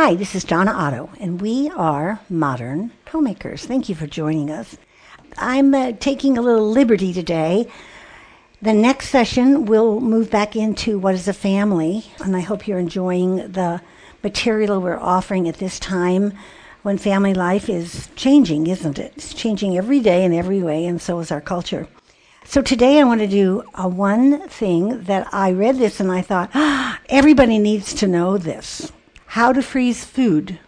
[0.00, 3.66] Hi, this is Donna Otto, and we are Modern Homemakers.
[3.66, 4.76] Thank you for joining us.
[5.36, 7.68] I'm uh, taking a little liberty today.
[8.62, 12.78] The next session, we'll move back into what is a family, and I hope you're
[12.78, 13.82] enjoying the
[14.22, 16.32] material we're offering at this time
[16.82, 19.14] when family life is changing, isn't it?
[19.16, 21.88] It's changing every day in every way, and so is our culture.
[22.44, 26.22] So today I want to do a one thing that I read this and I
[26.22, 28.92] thought, ah, everybody needs to know this.
[29.28, 30.58] How to freeze food.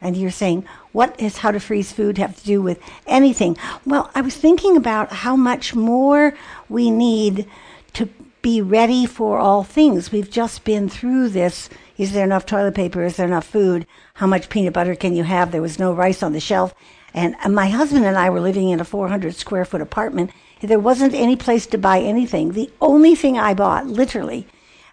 [0.00, 3.56] And you're saying, what does how to freeze food have to do with anything?
[3.84, 6.34] Well, I was thinking about how much more
[6.68, 7.48] we need
[7.94, 8.08] to
[8.42, 10.12] be ready for all things.
[10.12, 11.70] We've just been through this.
[11.96, 13.02] Is there enough toilet paper?
[13.04, 13.86] Is there enough food?
[14.14, 15.50] How much peanut butter can you have?
[15.50, 16.74] There was no rice on the shelf.
[17.14, 21.14] And my husband and I were living in a 400 square foot apartment there wasn't
[21.14, 22.52] any place to buy anything.
[22.52, 24.46] The only thing I bought, literally,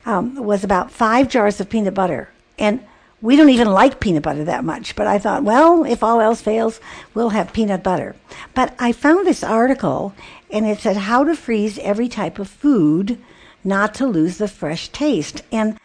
[0.05, 2.29] um, was about five jars of peanut butter.
[2.57, 2.79] And
[3.21, 6.41] we don't even like peanut butter that much, but I thought, well, if all else
[6.41, 6.81] fails,
[7.13, 8.15] we'll have peanut butter.
[8.53, 10.13] But I found this article,
[10.51, 13.17] and it said how to freeze every type of food
[13.63, 15.41] not to lose the fresh taste.
[15.51, 15.79] And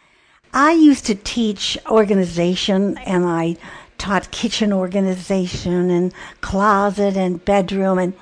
[0.53, 3.55] I used to teach organization, and I
[3.97, 8.13] taught kitchen organization and closet and bedroom and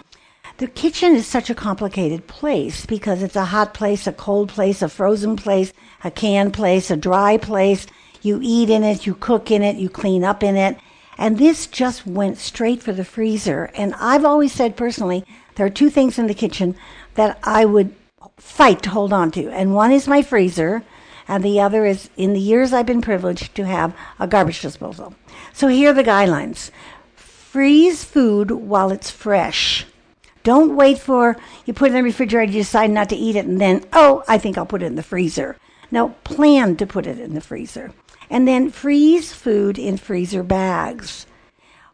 [0.57, 4.81] the kitchen is such a complicated place because it's a hot place, a cold place,
[4.81, 5.71] a frozen place,
[6.03, 7.85] a canned place, a dry place.
[8.21, 10.77] You eat in it, you cook in it, you clean up in it.
[11.17, 13.71] And this just went straight for the freezer.
[13.75, 16.75] And I've always said personally, there are two things in the kitchen
[17.15, 17.95] that I would
[18.37, 19.49] fight to hold on to.
[19.49, 20.83] And one is my freezer,
[21.27, 25.15] and the other is in the years I've been privileged to have a garbage disposal.
[25.53, 26.71] So here are the guidelines
[27.15, 29.85] freeze food while it's fresh.
[30.43, 33.45] Don't wait for you put it in the refrigerator, you decide not to eat it,
[33.45, 35.57] and then, oh, I think I'll put it in the freezer.
[35.89, 37.93] No, plan to put it in the freezer.
[38.29, 41.25] And then freeze food in freezer bags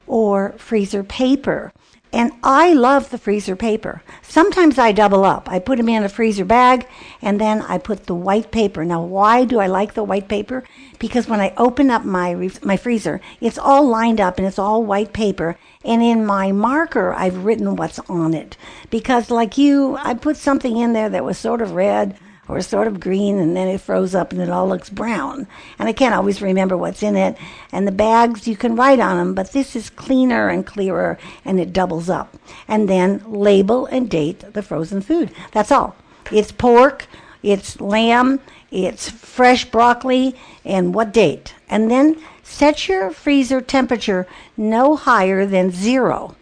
[0.08, 1.72] or freezer paper.
[2.14, 4.04] And I love the freezer paper.
[4.22, 5.50] Sometimes I double up.
[5.50, 6.86] I put them in a freezer bag
[7.24, 8.86] and then I put the white paper.
[8.86, 10.64] Now, why do I like the white paper?
[11.00, 14.84] Because when I open up my my freezer, it's all lined up and it's all
[14.84, 15.58] white paper.
[15.84, 18.58] And in my marker, I've written what's on it.
[18.92, 22.16] Because like you, I put something in there that was sort of red
[22.48, 25.48] or sort of green and then it froze up and it all looks brown.
[25.80, 27.38] And I can't always remember what's in it.
[27.72, 31.60] And the bags, you can write on them, but this is cleaner and clearer and
[31.60, 32.36] it doubles up.
[32.68, 35.32] And then label and date the frozen food.
[35.52, 35.96] That's all.
[36.32, 37.08] It's pork,
[37.42, 38.40] it's lamb,
[38.72, 41.54] it's fresh broccoli, and what date.
[41.70, 44.28] And then set your freezer temperature
[44.58, 46.36] no higher than zero.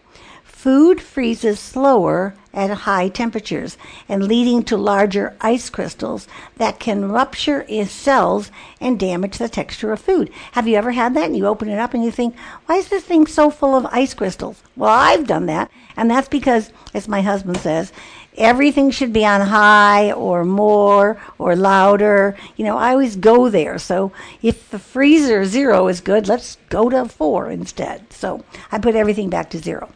[0.62, 3.76] Food freezes slower at high temperatures
[4.08, 9.90] and leading to larger ice crystals that can rupture its cells and damage the texture
[9.90, 10.30] of food.
[10.52, 11.24] Have you ever had that?
[11.24, 12.36] And you open it up and you think,
[12.66, 14.62] why is this thing so full of ice crystals?
[14.76, 15.68] Well, I've done that.
[15.96, 17.92] And that's because, as my husband says,
[18.38, 22.36] everything should be on high or more or louder.
[22.54, 23.80] You know, I always go there.
[23.80, 24.12] So
[24.42, 28.12] if the freezer zero is good, let's go to four instead.
[28.12, 29.88] So I put everything back to zero.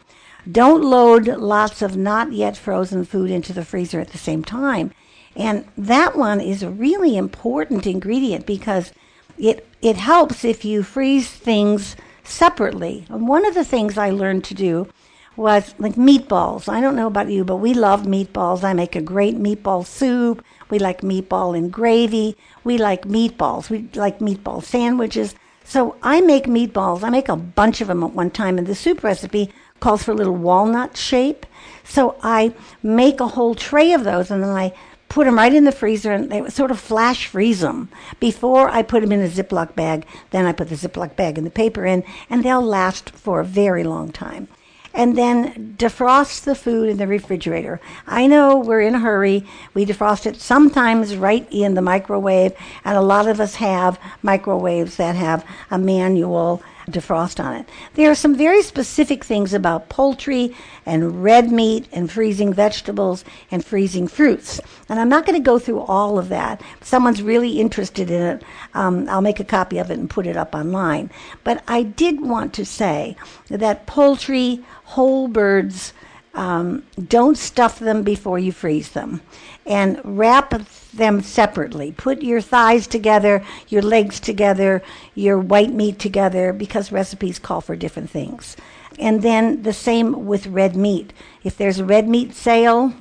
[0.49, 4.91] Don't load lots of not yet frozen food into the freezer at the same time.
[5.35, 8.91] And that one is a really important ingredient because
[9.37, 13.05] it it helps if you freeze things separately.
[13.09, 14.87] And one of the things I learned to do
[15.35, 16.67] was like meatballs.
[16.67, 18.63] I don't know about you, but we love meatballs.
[18.63, 20.43] I make a great meatball soup.
[20.69, 22.35] We like meatball and gravy.
[22.63, 23.69] We like meatballs.
[23.69, 25.35] We like meatball sandwiches.
[25.63, 27.03] So I make meatballs.
[27.03, 28.57] I make a bunch of them at one time.
[28.57, 31.45] And the soup recipe calls for a little walnut shape.
[31.83, 34.73] So I make a whole tray of those and then I
[35.09, 37.89] put them right in the freezer and they sort of flash freeze them
[38.19, 40.05] before I put them in a Ziploc bag.
[40.31, 43.45] Then I put the Ziploc bag and the paper in and they'll last for a
[43.45, 44.47] very long time.
[44.93, 47.79] And then defrost the food in the refrigerator.
[48.07, 49.45] I know we're in a hurry.
[49.75, 52.53] We defrost it sometimes right in the microwave,
[52.83, 57.69] and a lot of us have microwaves that have a manual defrost on it.
[57.93, 60.55] There are some very specific things about poultry
[60.85, 64.61] and red meat and freezing vegetables and freezing fruits.
[64.89, 66.61] And I'm not going to go through all of that.
[66.79, 68.43] If someone's really interested in it,
[68.73, 71.11] um, I'll make a copy of it and put it up online.
[71.43, 73.15] But I did want to say
[73.49, 75.93] that poultry, whole birds,
[76.37, 79.21] um, don't stuff them before you freeze them.
[79.65, 80.53] And wrap
[80.93, 81.91] them separately.
[81.91, 84.81] Put your thighs together, your legs together,
[85.15, 88.55] your white meat together, because recipes call for different things.
[88.97, 91.11] And then the same with red meat.
[91.43, 92.93] If there's a red meat sale,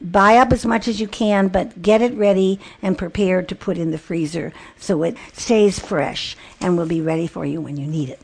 [0.00, 3.76] buy up as much as you can, but get it ready and prepared to put
[3.76, 7.86] in the freezer so it stays fresh and will be ready for you when you
[7.86, 8.20] need it.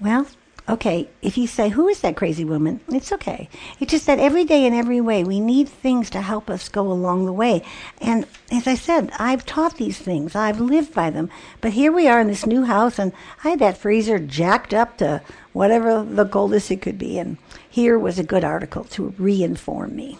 [0.00, 0.26] Well,
[0.68, 2.80] okay, if you say, Who is that crazy woman?
[2.88, 3.48] It's okay.
[3.78, 6.90] It's just that every day in every way, we need things to help us go
[6.90, 7.62] along the way.
[8.00, 11.30] And as I said, I've taught these things, I've lived by them.
[11.60, 13.12] But here we are in this new house, and
[13.44, 15.22] I had that freezer jacked up to
[15.52, 17.18] whatever the coldest it could be.
[17.18, 20.18] And here was a good article to reinform me.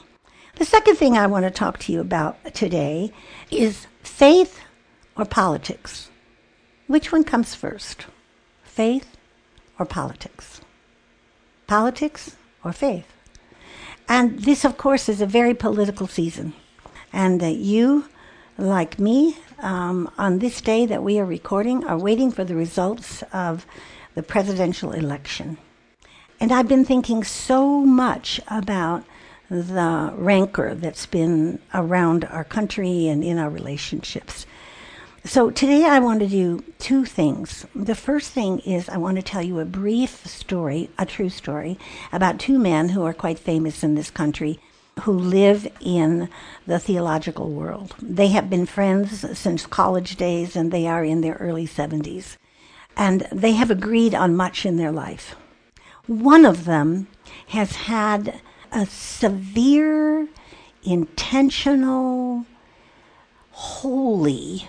[0.56, 3.12] The second thing I want to talk to you about today
[3.50, 4.60] is faith
[5.16, 6.08] or politics.
[6.86, 8.06] Which one comes first?
[8.64, 9.15] Faith
[9.78, 10.60] or politics?
[11.66, 13.06] Politics or faith?
[14.08, 16.52] And this, of course, is a very political season.
[17.12, 18.04] And uh, you,
[18.56, 23.22] like me, um, on this day that we are recording, are waiting for the results
[23.32, 23.66] of
[24.14, 25.58] the presidential election.
[26.38, 29.04] And I've been thinking so much about
[29.48, 34.46] the rancor that's been around our country and in our relationships.
[35.26, 37.66] So today I want to do two things.
[37.74, 41.80] The first thing is I want to tell you a brief story, a true story,
[42.12, 44.60] about two men who are quite famous in this country
[45.00, 46.28] who live in
[46.64, 47.96] the theological world.
[48.00, 52.36] They have been friends since college days and they are in their early 70s.
[52.96, 55.34] And they have agreed on much in their life.
[56.06, 57.08] One of them
[57.48, 58.40] has had
[58.70, 60.28] a severe,
[60.84, 62.46] intentional,
[63.50, 64.68] holy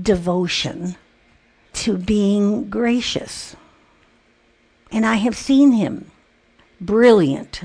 [0.00, 0.96] devotion
[1.74, 3.56] to being gracious.
[4.90, 6.10] And I have seen him
[6.80, 7.62] brilliant,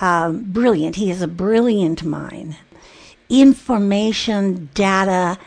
[0.00, 0.96] um, brilliant.
[0.96, 2.56] He has a brilliant mind.
[3.28, 5.38] Information, data,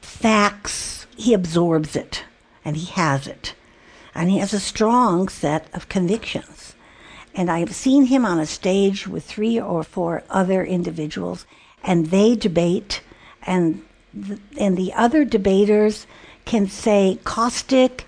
[0.00, 2.24] facts, he absorbs it
[2.64, 3.54] and he has it.
[4.14, 6.74] And he has a strong set of convictions.
[7.34, 11.46] And I have seen him on a stage with three or four other individuals,
[11.82, 13.00] and they debate,
[13.42, 13.82] and
[14.58, 16.06] and the other debaters
[16.44, 18.04] can say caustic,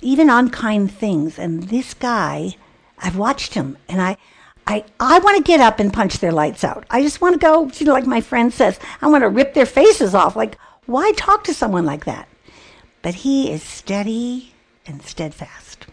[0.00, 1.38] even unkind things.
[1.38, 2.56] And this guy,
[2.98, 4.16] I've watched him, and I,
[4.66, 6.84] I, I want to get up and punch their lights out.
[6.90, 9.54] I just want to go, you know, like my friend says, I want to rip
[9.54, 10.36] their faces off.
[10.36, 10.56] Like,
[10.86, 12.28] why talk to someone like that?
[13.02, 14.54] But he is steady
[14.86, 15.86] and steadfast.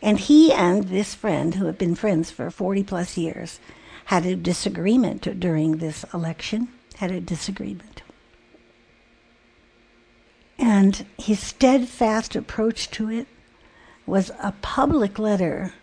[0.00, 3.60] And he and this friend, who have been friends for 40 plus years,
[4.06, 7.93] had a disagreement during this election, had a disagreement.
[10.58, 13.26] And his steadfast approach to it
[14.06, 15.74] was a public letter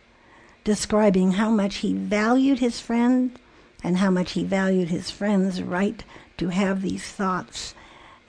[0.63, 3.37] describing how much he valued his friend
[3.83, 6.03] and how much he valued his friend's right
[6.37, 7.73] to have these thoughts.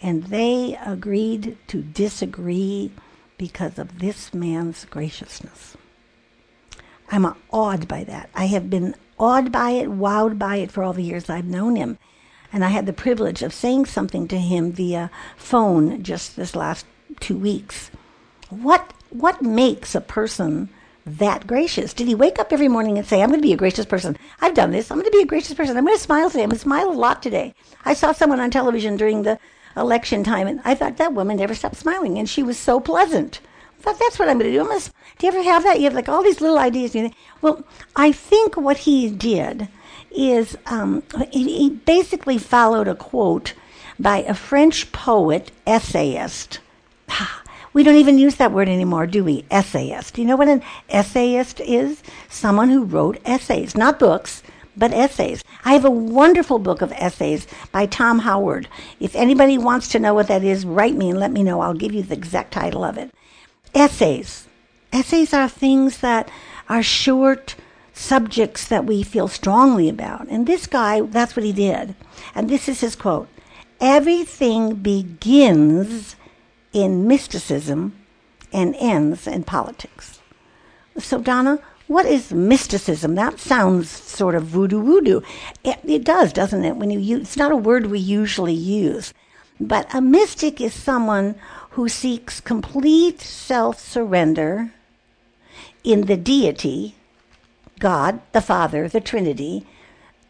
[0.01, 2.91] And they agreed to disagree
[3.39, 5.77] because of this man's graciousness.
[7.11, 8.31] I'm awed by that.
[8.35, 11.77] I have been awed by it, wowed by it for all the years I've known
[11.77, 11.99] him.
[12.53, 16.87] And I had the privilege of saying something to him via phone just this last
[17.21, 17.91] two weeks.
[18.51, 20.69] What what makes a person
[21.05, 21.93] that gracious?
[21.93, 24.17] Did he wake up every morning and say, I'm going to be a gracious person?
[24.41, 24.91] I've done this.
[24.91, 25.77] I'm going to be a gracious person.
[25.77, 26.45] I'm going to smile today.
[26.45, 27.55] I'm going to smile a lot today.
[27.85, 29.39] I saw someone on television during the
[29.77, 33.41] election time, and I thought that woman never stopped smiling, and she was so pleasant
[33.83, 34.65] thought that's what I'm going to do.
[34.65, 34.81] Gonna,
[35.19, 35.79] do you ever have that?
[35.79, 36.95] You have like all these little ideas.
[36.95, 37.65] You think, well,
[37.97, 39.69] I think what he did
[40.17, 43.55] is um, he, he basically followed a quote
[43.99, 46.61] by a French poet, essayist.
[47.75, 49.47] We don't even use that word anymore, do we?
[49.51, 50.19] Essayist.
[50.19, 52.03] You know what an essayist is?
[52.29, 54.43] Someone who wrote essays, not books,
[54.77, 55.43] but essays.
[55.65, 58.69] I have a wonderful book of essays by Tom Howard.
[59.01, 61.61] If anybody wants to know what that is, write me and let me know.
[61.61, 63.11] I'll give you the exact title of it
[63.75, 64.47] essays.
[64.93, 66.31] Essays are things that
[66.69, 67.55] are short
[68.03, 70.29] subjects that we feel strongly about.
[70.29, 71.95] And this guy, that's what he did.
[72.35, 73.29] And this is his quote
[73.81, 76.17] Everything begins
[76.73, 77.95] in mysticism
[78.53, 80.21] and ends in politics.
[80.99, 83.15] So, Donna, what is mysticism?
[83.15, 85.21] That sounds sort of voodoo voodoo.
[85.65, 86.77] It, it does, doesn't it?
[86.77, 89.13] When you use, it's not a word we usually use.
[89.61, 91.35] But a mystic is someone
[91.71, 94.73] who seeks complete self surrender
[95.85, 96.97] in the deity,
[97.83, 99.67] God, the Father, the Trinity,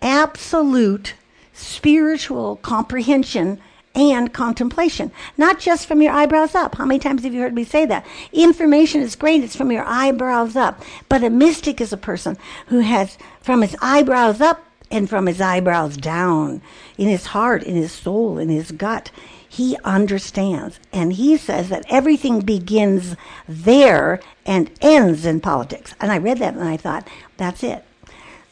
[0.00, 1.12] absolute
[1.52, 3.60] spiritual comprehension
[3.94, 6.76] and contemplation, not just from your eyebrows up.
[6.76, 8.06] How many times have you heard me say that?
[8.32, 10.82] Information is great, it's from your eyebrows up.
[11.10, 15.42] But a mystic is a person who has from his eyebrows up and from his
[15.42, 16.62] eyebrows down,
[16.96, 19.10] in his heart, in his soul, in his gut.
[19.46, 20.80] He understands.
[20.94, 23.16] And he says that everything begins
[23.46, 25.94] there and ends in politics.
[26.00, 27.06] And I read that and I thought,
[27.42, 27.84] that's it.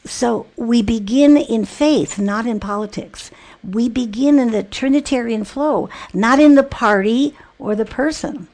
[0.05, 3.31] So we begin in faith, not in politics.
[3.63, 8.47] We begin in the Trinitarian flow, not in the party or the person.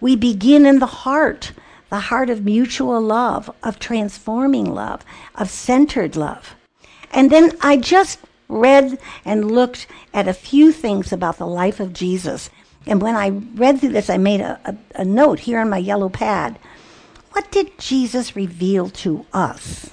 [0.00, 1.52] We begin in the heart,
[1.90, 5.04] the heart of mutual love, of transforming love,
[5.34, 6.54] of centered love.
[7.10, 11.92] And then I just read and looked at a few things about the life of
[11.92, 12.50] Jesus.
[12.86, 15.78] And when I read through this, I made a, a, a note here on my
[15.78, 16.58] yellow pad.
[17.36, 19.90] What did Jesus reveal to us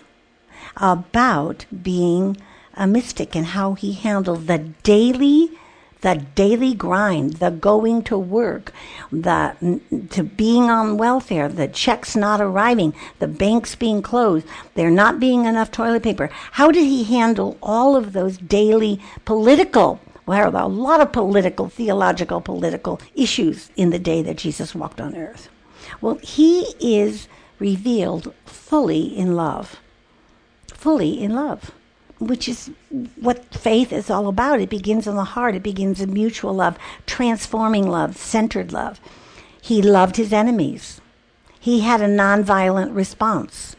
[0.78, 2.38] about being
[2.74, 5.52] a mystic and how he handled the daily
[6.00, 8.72] the daily grind, the going to work,
[9.12, 9.82] the
[10.12, 15.44] to being on welfare, the checks not arriving, the banks being closed, there not being
[15.44, 16.30] enough toilet paper.
[16.54, 22.40] How did he handle all of those daily political well, a lot of political, theological,
[22.40, 25.50] political issues in the day that Jesus walked on earth.
[26.04, 27.30] Well, he is
[27.60, 29.80] revealed fully in love.
[30.68, 31.72] Fully in love
[32.20, 32.72] which is
[33.20, 34.62] what faith is all about.
[34.62, 39.02] It begins in the heart, it begins in mutual love, transforming love, centered love.
[39.62, 41.02] He loved his enemies,
[41.60, 43.76] he had a nonviolent response.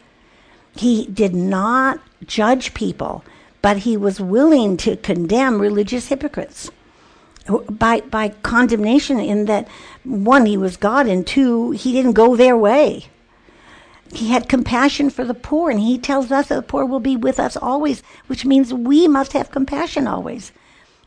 [0.76, 3.24] He did not judge people,
[3.62, 6.70] but he was willing to condemn religious hypocrites
[7.70, 9.68] by by condemnation in that
[10.02, 13.06] one he was God and two he didn't go their way.
[14.12, 17.16] He had compassion for the poor, and he tells us that the poor will be
[17.16, 20.52] with us always, which means we must have compassion always.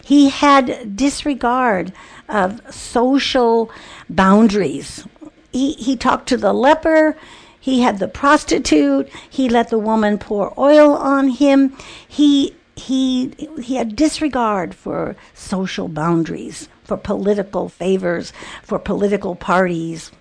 [0.04, 1.94] He had disregard
[2.28, 3.72] of social
[4.10, 5.06] boundaries.
[5.54, 7.16] He, he talked to the leper.
[7.60, 9.10] He had the prostitute.
[9.30, 11.78] He let the woman pour oil on him.
[12.08, 18.32] He, he, he had disregard for social boundaries, for political favors,
[18.64, 20.12] for political parties.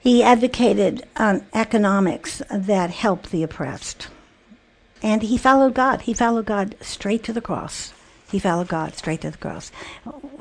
[0.00, 4.08] He advocated um, economics that helped the oppressed.
[5.00, 6.02] And he followed God.
[6.02, 7.92] He followed God straight to the cross.
[8.30, 9.70] He followed God straight to the cross.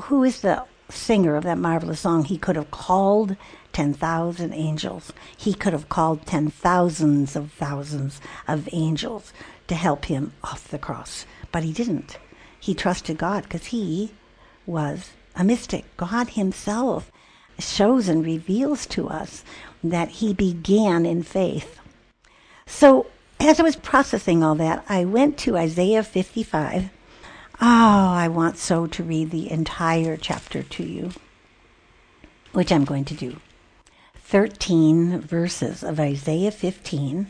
[0.03, 2.25] Who is the singer of that marvelous song?
[2.25, 3.35] He could have called
[3.73, 5.13] 10,000 angels.
[5.37, 9.31] He could have called ten thousands of thousands of angels
[9.71, 11.25] to help him off the cross.
[11.53, 12.17] But he didn't.
[12.59, 14.11] He trusted God because he
[14.65, 15.85] was a mystic.
[15.95, 17.09] God himself
[17.57, 19.45] shows and reveals to us
[19.81, 21.79] that he began in faith.
[22.65, 23.07] So,
[23.39, 26.89] as I was processing all that, I went to Isaiah 55.
[27.61, 31.11] Oh, I want so to read the entire chapter to you,
[32.51, 33.37] which I'm going to do.
[34.17, 37.27] 13 verses of Isaiah 15.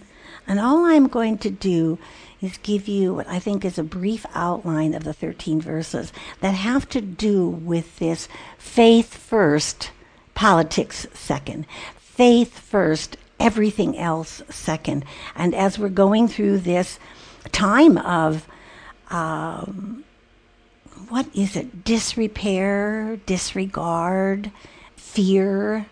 [0.48, 2.00] And all I'm going to do
[2.42, 6.56] is give you what I think is a brief outline of the 13 verses that
[6.56, 9.92] have to do with this faith first
[10.34, 11.66] politics second,
[11.98, 15.06] faith first, everything else second.
[15.36, 17.00] And as we're going through this
[17.52, 18.48] time of,
[19.10, 20.04] um,
[21.10, 21.84] what is it?
[21.84, 24.52] Disrepair, disregard,
[24.96, 25.88] fear,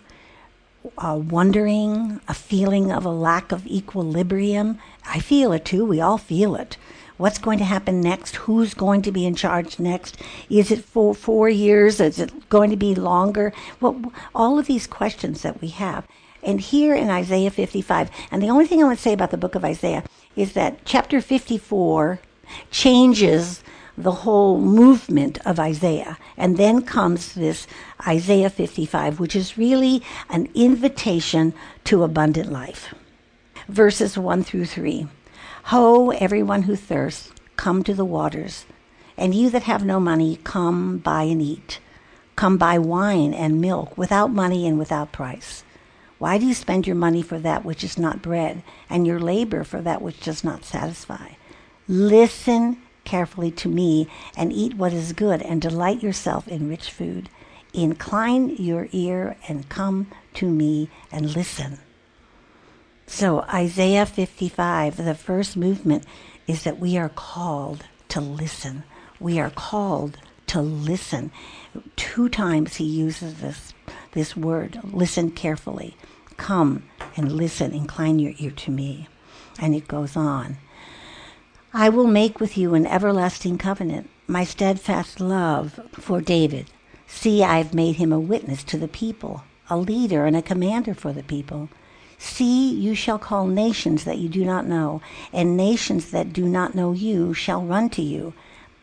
[0.98, 4.80] uh, wondering, a feeling of a lack of equilibrium.
[5.06, 5.86] I feel it too.
[5.86, 6.78] We all feel it.
[7.18, 8.38] What's going to happen next?
[8.38, 10.18] Who's going to be in charge next?
[10.50, 12.00] Is it for four years?
[12.00, 13.52] Is it going to be longer?
[13.82, 16.08] Well, all of these questions that we have.
[16.42, 19.38] And here in Isaiah 55, and the only thing I want to say about the
[19.38, 20.06] book of Isaiah
[20.38, 22.22] is that chapter 54
[22.72, 23.62] changes
[24.00, 26.18] the whole movement of Isaiah.
[26.38, 27.68] And then comes this
[28.08, 31.54] Isaiah 55, which is really an invitation
[31.84, 32.94] to abundant life.
[33.68, 35.08] Verses 1 through 3.
[35.66, 38.66] Ho, everyone who thirsts, come to the waters.
[39.18, 41.80] And you that have no money, come buy and eat.
[42.38, 45.66] Come buy wine and milk without money and without price.
[46.20, 49.64] Why do you spend your money for that which is not bread, and your labor
[49.64, 51.32] for that which does not satisfy?
[51.88, 52.78] Listen
[53.10, 57.28] carefully to me, and eat what is good, and delight yourself in rich food.
[57.74, 61.80] Incline your ear and come to me and listen.
[63.08, 66.04] So, Isaiah 55, the first movement
[66.46, 68.84] is that we are called to listen.
[69.20, 71.32] We are called to listen.
[71.96, 73.74] Two times he uses this,
[74.12, 75.98] this word listen carefully.
[76.38, 76.84] Come
[77.16, 79.08] and listen, incline your ear to me.
[79.60, 80.58] And it goes on.
[81.74, 86.72] I will make with you an everlasting covenant, my steadfast love for David.
[87.06, 90.96] See, I have made him a witness to the people, a leader and a commander
[90.96, 91.70] for the people.
[92.18, 96.74] See, you shall call nations that you do not know, and nations that do not
[96.74, 98.34] know you shall run to you,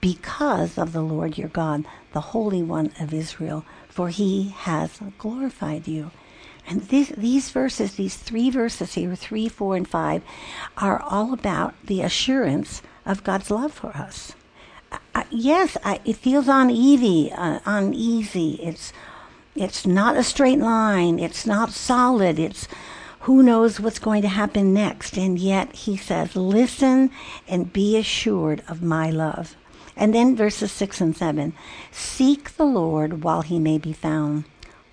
[0.01, 5.89] because of the Lord your God, the Holy One of Israel, for he has glorified
[5.89, 6.13] you.
[6.69, 10.23] And this, these verses, these three verses here, three, four, and five,
[10.77, 14.35] are all about the assurance of God's love for us.
[15.15, 18.59] Uh, yes, I, it feels uneasy, uh, uneasy.
[18.63, 18.93] It's
[19.55, 21.19] it's not a straight line.
[21.19, 22.39] It's not solid.
[22.39, 22.69] It's
[23.21, 25.17] who knows what's going to happen next.
[25.17, 27.11] And yet he says, listen
[27.49, 29.57] and be assured of my love.
[29.97, 31.55] And then verses 6 and 7
[31.91, 34.45] Seek the Lord while he may be found,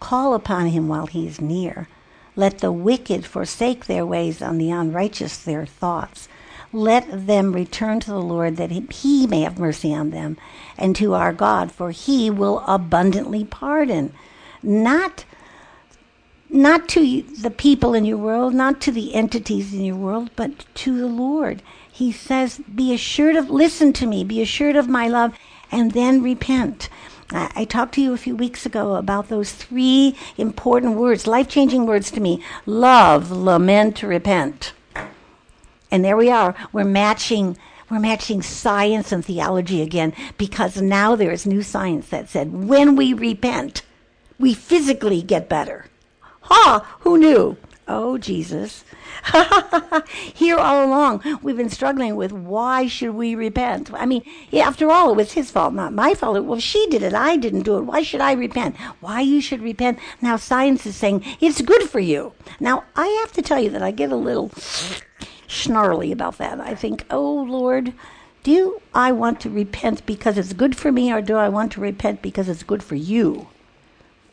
[0.04, 1.88] call upon him while he is near.
[2.36, 6.28] Let the wicked forsake their ways, and the unrighteous their thoughts.
[6.74, 10.38] Let them return to the Lord that he may have mercy on them,
[10.78, 14.14] and to our God, for he will abundantly pardon.
[14.62, 15.24] Not
[16.50, 20.66] not to the people in your world, not to the entities in your world, but
[20.76, 21.64] to the Lord.
[21.92, 25.34] He says, Be assured of, listen to me, be assured of my love,
[25.72, 26.90] and then repent.
[27.34, 31.86] I, talked to you a few weeks ago about those three important words, life changing
[31.86, 34.74] words to me love, lament, repent.
[35.90, 36.56] And there we are.
[36.72, 37.58] We're matching
[37.90, 42.96] we're matching science and theology again because now there is new science that said when
[42.96, 43.84] we repent,
[44.40, 45.86] we physically get better.
[46.42, 46.98] Ha!
[47.02, 47.58] Who knew?
[47.86, 48.86] Oh, Jesus.
[50.34, 53.94] Here all along, we've been struggling with why should we repent?
[53.94, 54.24] I mean,
[54.54, 56.44] after all, it was his fault, not my fault.
[56.46, 57.14] Well, she did it.
[57.14, 57.82] I didn't do it.
[57.82, 58.78] Why should I repent?
[59.02, 60.00] Why you should repent?
[60.22, 62.32] Now science is saying it's good for you.
[62.60, 64.52] Now, I have to tell you that I get a little
[65.48, 66.62] snarly about that.
[66.62, 67.94] I think, oh, Lord,
[68.44, 71.82] do I want to repent because it's good for me or do I want to
[71.82, 73.48] repent because it's good for you?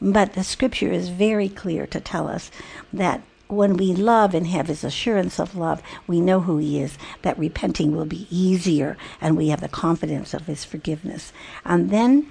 [0.01, 2.51] But the scripture is very clear to tell us
[2.93, 6.99] that when we love and have his assurance of love, we know who he is,
[7.23, 11.33] that repenting will be easier, and we have the confidence of his forgiveness.
[11.65, 12.31] And then,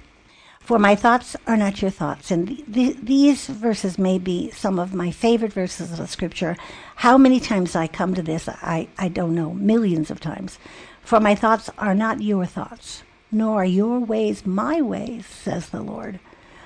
[0.60, 2.30] for my thoughts are not your thoughts.
[2.30, 6.56] And th- th- these verses may be some of my favorite verses of the scripture.
[6.96, 10.58] How many times I come to this, I, I don't know, millions of times.
[11.02, 13.02] For my thoughts are not your thoughts,
[13.32, 16.20] nor are your ways my ways, says the Lord.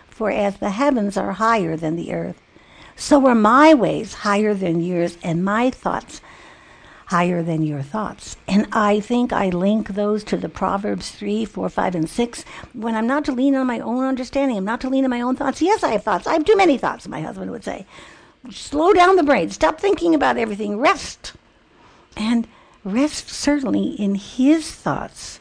[0.09, 2.41] For as the heavens are higher than the earth,
[2.97, 6.21] so are my ways higher than yours, and my thoughts
[7.07, 8.37] higher than your thoughts.
[8.49, 12.45] And I think I link those to the Proverbs 3, 4, 5, and 6.
[12.73, 15.21] When I'm not to lean on my own understanding, I'm not to lean on my
[15.21, 15.61] own thoughts.
[15.61, 16.27] Yes, I have thoughts.
[16.27, 17.87] I have too many thoughts, my husband would say.
[18.51, 19.51] Slow down the brain.
[19.51, 20.79] Stop thinking about everything.
[20.79, 21.35] Rest.
[22.17, 22.49] And
[22.85, 25.41] rest certainly in his thoughts.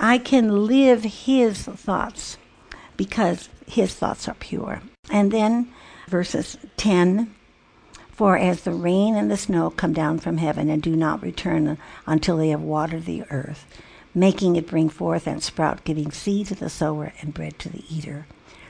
[0.00, 2.38] I can live his thoughts
[2.96, 4.82] because his thoughts are pure.
[5.10, 5.72] And then
[6.08, 7.34] verses 10
[8.10, 11.78] For as the rain and the snow come down from heaven and do not return
[12.06, 13.66] until they have watered the earth,
[14.14, 17.84] making it bring forth and sprout, giving seed to the sower and bread to the
[17.94, 18.26] eater,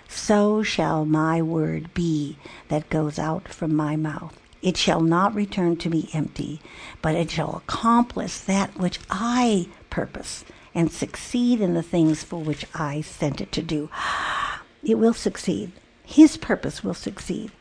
[0.08, 4.38] so shall my word be that goes out from my mouth.
[4.60, 6.60] It shall not return to me empty,
[7.00, 12.66] but it shall accomplish that which I purpose and succeed in the things for which
[12.74, 13.90] I sent it to do.
[14.80, 15.72] It will succeed.
[16.08, 17.52] His purpose will succeed.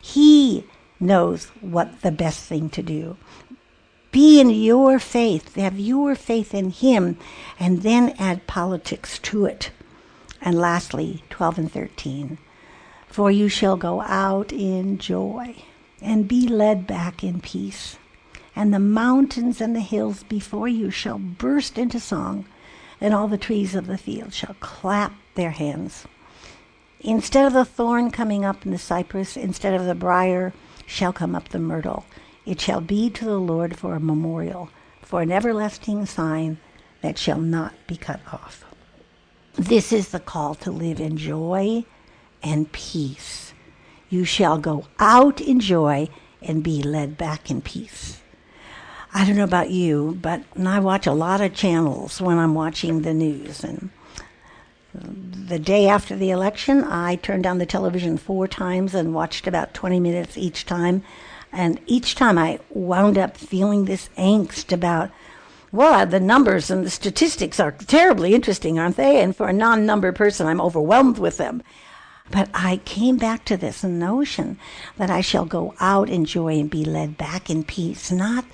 [0.00, 0.64] He
[0.98, 3.16] knows what the best thing to do.
[4.10, 7.16] Be in your faith, have your faith in Him,
[7.60, 9.70] and then add politics to it.
[10.40, 12.38] And lastly, 12 and 13.
[13.06, 15.62] For you shall go out in joy
[16.00, 17.98] and be led back in peace.
[18.56, 22.46] And the mountains and the hills before you shall burst into song
[23.00, 26.04] and all the trees of the field shall clap their hands.
[27.04, 30.52] Instead of the thorn coming up in the cypress, instead of the brier,
[30.86, 32.04] shall come up the myrtle.
[32.46, 34.70] It shall be to the Lord for a memorial,
[35.02, 36.58] for an everlasting sign
[37.00, 38.64] that shall not be cut off.
[39.54, 41.84] This is the call to live in joy
[42.42, 43.52] and peace.
[44.08, 46.08] You shall go out in joy
[46.40, 48.20] and be led back in peace.
[49.12, 53.02] I don't know about you, but I watch a lot of channels when I'm watching
[53.02, 53.62] the news.
[53.62, 53.90] And
[54.94, 59.74] the day after the election, I turned on the television four times and watched about
[59.74, 61.02] 20 minutes each time.
[61.52, 65.10] And each time I wound up feeling this angst about,
[65.70, 69.20] well, the numbers and the statistics are terribly interesting, aren't they?
[69.20, 71.62] And for a non number person, I'm overwhelmed with them.
[72.30, 74.58] But I came back to this notion
[74.96, 78.44] that I shall go out in joy and be led back in peace, not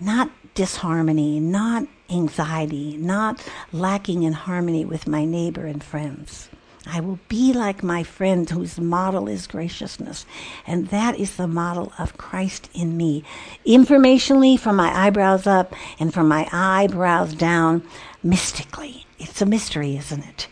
[0.00, 6.48] not disharmony, not anxiety, not lacking in harmony with my neighbor and friends.
[6.86, 10.26] I will be like my friend whose model is graciousness.
[10.66, 13.24] And that is the model of Christ in me.
[13.66, 17.82] Informationally, from my eyebrows up and from my eyebrows down,
[18.22, 19.06] mystically.
[19.18, 20.48] It's a mystery, isn't it?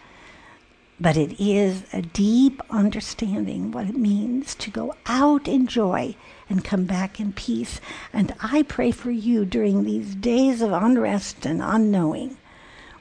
[1.03, 6.15] but it is a deep understanding what it means to go out in joy
[6.53, 7.81] and come back in peace.
[8.13, 12.37] And I pray for you during these days of unrest and unknowing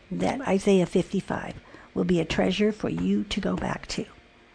[0.10, 1.56] that Isaiah 55
[1.94, 4.06] will be a treasure for you to go back to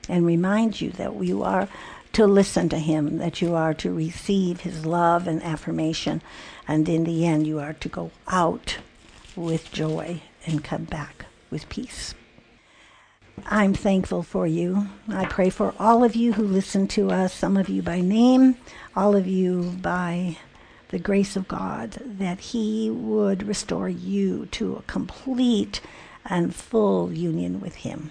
[0.09, 1.69] and remind you that you are
[2.15, 6.23] to listen to him, that you are to receive his love and affirmation,
[6.67, 8.79] and in the end, you are to go out
[9.35, 12.15] with joy and come back with peace.
[13.45, 14.89] I'm thankful for you.
[15.09, 18.57] I pray for all of you who listen to us, some of you by name,
[18.95, 20.39] all of you by
[20.89, 25.81] the grace of God, that He would restore you to a complete
[26.25, 28.11] and full union with Him.